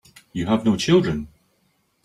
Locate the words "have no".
0.47-0.75